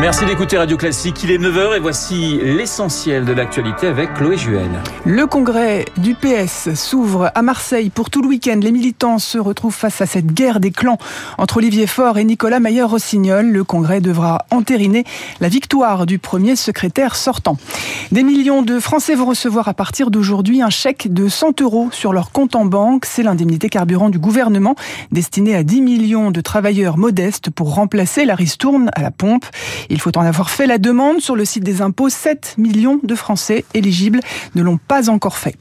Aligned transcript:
Merci 0.00 0.26
d'écouter 0.26 0.58
Radio 0.58 0.76
Classique. 0.76 1.22
Il 1.22 1.30
est 1.30 1.38
9h 1.38 1.76
et 1.76 1.78
voici 1.78 2.38
l'essentiel 2.42 3.24
de 3.24 3.32
l'actualité 3.32 3.86
avec 3.86 4.12
Chloé 4.14 4.36
Juel. 4.36 4.68
Le 5.06 5.26
congrès 5.26 5.84
du 5.98 6.16
PS 6.16 6.74
s'ouvre 6.74 7.30
à 7.32 7.42
Marseille 7.42 7.90
pour 7.90 8.10
tout 8.10 8.20
le 8.20 8.26
week-end. 8.26 8.58
Les 8.60 8.72
militants 8.72 9.20
se 9.20 9.38
retrouvent 9.38 9.74
face 9.74 10.00
à 10.00 10.06
cette 10.06 10.26
guerre 10.26 10.58
des 10.58 10.72
clans 10.72 10.98
entre 11.38 11.58
Olivier 11.58 11.86
Faure 11.86 12.18
et 12.18 12.24
Nicolas 12.24 12.58
Mayer-Rossignol. 12.58 13.46
Le 13.46 13.62
congrès 13.62 14.00
devra 14.00 14.44
entériner 14.50 15.04
la 15.40 15.48
victoire 15.48 16.06
du 16.06 16.18
premier 16.18 16.56
secrétaire 16.56 17.14
sortant. 17.14 17.56
Des 18.10 18.24
millions 18.24 18.62
de 18.62 18.80
Français 18.80 19.14
vont 19.14 19.26
recevoir 19.26 19.68
à 19.68 19.74
partir 19.74 20.10
d'aujourd'hui 20.10 20.60
un 20.60 20.70
chèque 20.70 21.14
de 21.14 21.28
100 21.28 21.62
euros 21.62 21.88
sur 21.92 22.12
leur 22.12 22.32
compte 22.32 22.56
en 22.56 22.64
banque. 22.64 23.06
C'est 23.06 23.22
l'indemnité 23.22 23.68
carburant 23.68 24.10
du 24.10 24.18
gouvernement 24.18 24.74
destinée 25.12 25.54
à 25.54 25.62
10 25.62 25.82
millions 25.82 26.32
de 26.32 26.40
travailleurs 26.40 26.98
modestes 26.98 27.50
pour 27.50 27.74
remplacer 27.74 28.24
la 28.24 28.34
ristourne 28.34 28.90
à 28.94 29.00
la 29.00 29.12
pompe. 29.12 29.46
Il 29.90 30.00
faut 30.00 30.16
en 30.16 30.22
avoir 30.22 30.50
fait 30.50 30.66
la 30.66 30.78
demande 30.78 31.20
sur 31.20 31.36
le 31.36 31.44
site 31.44 31.64
des 31.64 31.82
impôts. 31.82 32.08
7 32.08 32.54
millions 32.58 33.00
de 33.02 33.14
Français 33.14 33.64
éligibles 33.74 34.20
ne 34.54 34.62
l'ont 34.62 34.78
pas 34.78 35.10
encore 35.10 35.36
fait. 35.36 35.56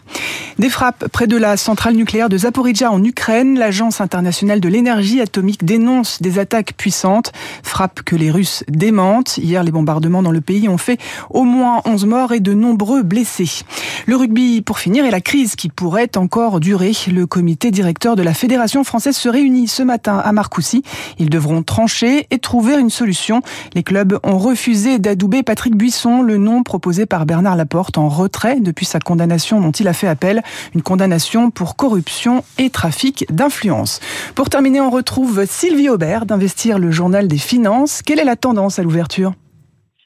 Des 0.59 0.69
frappes 0.69 1.07
près 1.07 1.27
de 1.27 1.37
la 1.37 1.57
centrale 1.57 1.95
nucléaire 1.95 2.29
de 2.29 2.37
Zaporizhia 2.37 2.91
en 2.91 3.03
Ukraine. 3.03 3.57
L'Agence 3.57 4.01
internationale 4.01 4.59
de 4.59 4.69
l'énergie 4.69 5.21
atomique 5.21 5.65
dénonce 5.65 6.21
des 6.21 6.39
attaques 6.39 6.73
puissantes. 6.77 7.31
Frappes 7.63 8.01
que 8.03 8.15
les 8.15 8.31
Russes 8.31 8.63
démentent. 8.67 9.37
Hier, 9.37 9.63
les 9.63 9.71
bombardements 9.71 10.21
dans 10.21 10.31
le 10.31 10.41
pays 10.41 10.69
ont 10.69 10.77
fait 10.77 10.99
au 11.29 11.43
moins 11.43 11.81
11 11.85 12.05
morts 12.05 12.33
et 12.33 12.39
de 12.39 12.53
nombreux 12.53 13.03
blessés. 13.03 13.63
Le 14.05 14.15
rugby, 14.15 14.61
pour 14.61 14.79
finir, 14.79 15.05
et 15.05 15.11
la 15.11 15.21
crise 15.21 15.55
qui 15.55 15.69
pourrait 15.69 16.17
encore 16.17 16.59
durer. 16.59 16.91
Le 17.11 17.25
comité 17.25 17.71
directeur 17.71 18.15
de 18.15 18.23
la 18.23 18.33
Fédération 18.33 18.83
française 18.83 19.15
se 19.15 19.29
réunit 19.29 19.67
ce 19.67 19.83
matin 19.83 20.17
à 20.17 20.31
Marcoussis. 20.31 20.83
Ils 21.19 21.29
devront 21.29 21.63
trancher 21.63 22.27
et 22.29 22.39
trouver 22.39 22.75
une 22.75 22.89
solution. 22.89 23.41
Les 23.73 23.83
clubs 23.83 24.12
ont 24.23 24.38
refusé 24.38 25.00
d'adouber 25.00 25.44
Patrick 25.44 25.75
Buisson, 25.75 26.22
le 26.22 26.38
nom 26.38 26.64
proposé 26.64 27.06
par 27.06 27.25
Bernard 27.25 27.56
Laporte 27.56 27.97
en 27.97 28.09
retrait 28.09 28.59
depuis 28.59 28.86
sa 28.86 29.00
condamnation 29.00 29.61
dont 29.61 29.72
il 29.72 29.88
a 29.88 29.94
fait 29.94 30.08
appel, 30.08 30.44
une 30.75 30.81
condamnation 30.81 31.52
pour 31.52 31.75
corruption 31.75 32.44
et 32.58 32.70
trafic 32.70 33.25
d'influence. 33.31 34.00
Pour 34.36 34.50
terminer, 34.50 34.81
on 34.81 34.89
retrouve 34.89 35.45
Sylvie 35.45 35.89
Aubert 35.89 36.25
d'Investir 36.25 36.80
le 36.80 36.92
journal 36.92 37.28
des 37.28 37.38
finances. 37.38 38.02
Quelle 38.02 38.20
est 38.20 38.25
la 38.25 38.36
tendance 38.36 38.80
à 38.80 38.83
l'ouverture? 38.83 39.33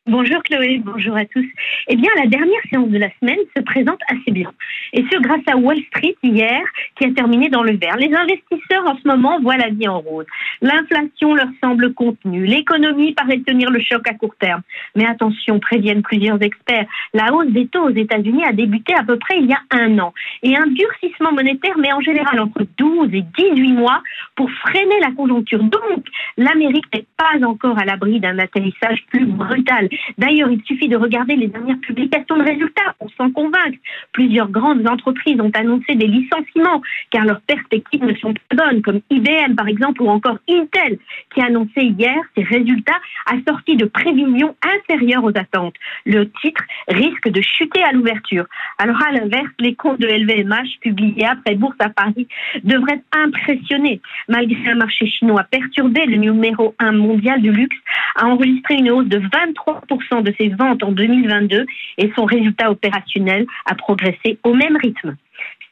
Bonjour 0.08 0.42
Chloé, 0.44 0.82
bonjour 0.86 1.18
à 1.18 1.26
tous. 1.26 1.46
Eh 1.90 1.98
bien, 1.98 2.10
la 2.16 2.28
dernière 2.28 2.62
séance 2.72 2.88
de 2.88 2.98
la 2.98 3.10
semaine 3.20 3.40
se 3.54 3.62
présente 3.62 4.00
assez 4.08 4.32
bien. 4.32 4.50
Et 4.94 5.04
ce, 5.12 5.20
grâce 5.20 5.42
à 5.48 5.58
Wall 5.58 5.80
Street 5.88 6.16
hier, 6.24 6.62
qui 6.98 7.08
a 7.08 7.12
terminé 7.12 7.50
dans 7.50 7.62
le 7.62 7.76
vert. 7.76 7.98
Les 7.98 8.14
investisseurs 8.14 8.88
en 8.88 8.98
ce 8.98 9.06
moment 9.06 9.42
voient 9.42 9.58
la 9.58 9.68
vie 9.68 9.90
en 9.90 10.00
rose. 10.00 10.26
L'inflation 10.62 11.36
leur 11.36 11.50
semble 11.62 11.94
contenue. 11.94 12.46
L'économie 12.46 13.16
paraît 13.16 13.42
tenir 13.46 13.70
le 13.70 13.82
choc 13.82 14.08
à 14.08 14.14
court 14.14 14.34
terme. 14.40 14.62
Mais 14.96 15.06
attention, 15.06 15.60
préviennent 15.60 16.04
plusieurs 16.04 16.42
experts. 16.42 16.86
La 17.14 17.34
hausse 17.34 17.52
des 17.52 17.68
taux 17.68 17.84
aux 17.84 17.94
États-Unis 17.94 18.46
a 18.46 18.54
débuté 18.54 18.94
à 18.94 19.04
peu 19.04 19.18
près 19.18 19.40
il 19.40 19.48
y 19.48 19.54
a 19.54 19.60
un 19.72 20.00
an. 20.00 20.14
Et 20.42 20.56
un 20.56 20.68
durcissement 20.68 21.34
monétaire 21.34 21.78
met 21.78 21.92
en 21.92 22.00
général 22.00 22.40
entre 22.40 22.66
12 22.78 23.10
et 23.14 23.26
18 23.38 23.74
mois 23.74 24.02
pour 24.38 24.50
freiner 24.52 25.02
la 25.02 25.12
conjoncture. 25.12 25.62
Donc, 25.64 26.06
l'Amérique 26.38 26.86
n'est 26.94 27.06
pas 27.18 27.46
encore 27.46 27.78
à 27.78 27.84
l'abri 27.84 28.22
d'un 28.22 28.40
atterrissage 28.40 29.04
plus 29.12 29.26
brutal. 29.26 29.90
D'ailleurs, 30.18 30.50
il 30.50 30.62
suffit 30.64 30.88
de 30.88 30.98
regarder 30.98 31.36
les 31.36 31.48
dernières 31.48 31.80
publications 31.80 32.38
de 32.38 32.44
résultats 32.44 32.94
pour 33.00 33.10
s'en 33.18 33.32
convaincre. 33.32 33.78
Plusieurs 34.12 34.50
grandes 34.50 34.88
entreprises 34.88 35.40
ont 35.40 35.52
annoncé 35.54 35.96
des 35.96 36.08
licenciements 36.08 36.82
car 37.12 37.26
leurs 37.26 37.42
perspectives 37.42 38.04
ne 38.04 38.16
sont 38.16 38.34
pas 38.34 38.66
bonnes, 38.66 38.82
comme 38.82 39.02
IBM 39.10 39.56
par 39.56 39.68
exemple 39.68 40.02
ou 40.02 40.10
encore 40.10 40.38
Intel 40.50 40.98
qui 41.34 41.42
a 41.42 41.46
annoncé 41.46 41.82
hier 41.82 42.16
ses 42.36 42.44
résultats 42.44 43.00
assortis 43.26 43.76
de 43.76 43.86
prévisions 43.86 44.56
inférieures 44.64 45.24
aux 45.24 45.38
attentes. 45.38 45.76
Le 46.06 46.30
titre 46.42 46.64
risque 46.88 47.30
de 47.30 47.42
chuter 47.42 47.84
à 47.84 47.92
l'ouverture. 47.92 48.46
Alors 48.78 49.02
à 49.04 49.12
l'inverse, 49.12 49.52
les 49.60 49.76
comptes 49.76 50.00
de 50.00 50.08
LVMH 50.08 50.80
publiés 50.82 51.26
après 51.26 51.56
Bourse 51.56 51.76
à 51.80 51.90
Paris 51.90 52.28
devraient 52.64 53.02
impressionner. 53.12 54.02
Malgré 54.28 54.70
un 54.70 54.76
marché 54.76 55.08
chinois 55.08 55.44
perturbé, 55.50 56.06
le 56.06 56.18
numéro 56.18 56.76
1 56.80 56.92
mondial 56.94 57.42
du 57.42 57.52
luxe 57.52 57.78
a 58.18 58.26
enregistré 58.26 58.76
une 58.76 58.92
hausse 58.92 59.08
de 59.08 59.20
23% 59.20 60.24
de 60.24 60.34
ses 60.38 60.50
ventes 60.50 60.84
en 60.84 60.92
2022 60.92 61.66
et 61.98 62.12
son 62.16 62.26
résultat 62.26 62.72
opérationnel 62.72 63.46
a 63.66 63.76
progressé 63.76 64.40
au 64.44 64.54
même 64.54 64.78
rythme. 64.78 65.16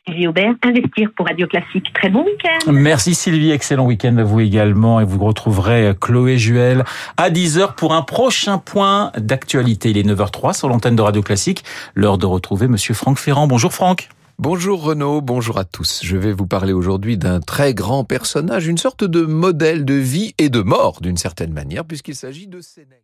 Sylvie 0.07 0.27
Aubert, 0.27 0.53
Investir 0.63 1.09
pour 1.15 1.25
Radio 1.25 1.47
Classique. 1.47 1.91
Très 1.93 2.09
bon 2.09 2.23
week-end. 2.23 2.71
Merci 2.71 3.15
Sylvie, 3.15 3.49
excellent 3.49 3.87
week-end 3.87 4.15
à 4.17 4.23
vous 4.23 4.39
également 4.39 4.99
et 4.99 5.03
vous 5.03 5.17
retrouverez 5.17 5.93
Chloé 5.99 6.37
Juel 6.37 6.83
à 7.17 7.31
10h 7.31 7.73
pour 7.73 7.95
un 7.95 8.03
prochain 8.03 8.59
point 8.59 9.11
d'actualité. 9.17 9.89
Il 9.89 9.97
est 9.97 10.07
9h03 10.07 10.53
sur 10.53 10.69
l'antenne 10.69 10.95
de 10.95 11.01
Radio 11.01 11.23
Classique. 11.23 11.63
L'heure 11.95 12.19
de 12.19 12.27
retrouver 12.27 12.67
Monsieur 12.67 12.93
Franck 12.93 13.17
Ferrand. 13.17 13.47
Bonjour 13.47 13.73
Franck. 13.73 14.09
Bonjour 14.37 14.83
Renaud, 14.83 15.21
bonjour 15.21 15.57
à 15.57 15.63
tous. 15.63 16.01
Je 16.03 16.17
vais 16.17 16.33
vous 16.33 16.45
parler 16.45 16.73
aujourd'hui 16.73 17.17
d'un 17.17 17.39
très 17.39 17.73
grand 17.73 18.03
personnage, 18.03 18.67
une 18.67 18.77
sorte 18.77 19.05
de 19.05 19.21
modèle 19.21 19.85
de 19.85 19.93
vie 19.93 20.35
et 20.37 20.49
de 20.49 20.59
mort 20.59 20.99
d'une 20.99 21.15
certaine 21.15 21.53
manière, 21.53 21.85
puisqu'il 21.85 22.15
s'agit 22.15 22.45
de 22.45 22.59
Sénèque. 22.59 23.01